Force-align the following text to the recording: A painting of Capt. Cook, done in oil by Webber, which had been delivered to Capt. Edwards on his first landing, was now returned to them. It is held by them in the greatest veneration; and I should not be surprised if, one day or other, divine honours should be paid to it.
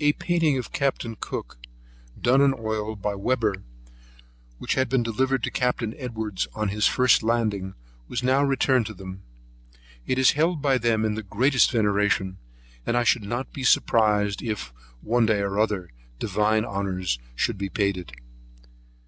A 0.00 0.14
painting 0.14 0.58
of 0.58 0.72
Capt. 0.72 1.06
Cook, 1.20 1.58
done 2.20 2.40
in 2.40 2.52
oil 2.58 2.96
by 2.96 3.14
Webber, 3.14 3.54
which 4.58 4.74
had 4.74 4.88
been 4.88 5.04
delivered 5.04 5.44
to 5.44 5.50
Capt. 5.52 5.80
Edwards 5.96 6.48
on 6.56 6.70
his 6.70 6.88
first 6.88 7.22
landing, 7.22 7.74
was 8.08 8.24
now 8.24 8.42
returned 8.42 8.84
to 8.86 8.94
them. 8.94 9.22
It 10.08 10.18
is 10.18 10.32
held 10.32 10.60
by 10.60 10.78
them 10.78 11.04
in 11.04 11.14
the 11.14 11.22
greatest 11.22 11.70
veneration; 11.70 12.38
and 12.84 12.96
I 12.96 13.04
should 13.04 13.22
not 13.22 13.52
be 13.52 13.62
surprised 13.62 14.42
if, 14.42 14.72
one 15.00 15.24
day 15.26 15.38
or 15.38 15.60
other, 15.60 15.90
divine 16.18 16.64
honours 16.64 17.20
should 17.36 17.56
be 17.56 17.68
paid 17.68 17.94
to 17.94 18.00
it. 18.00 18.12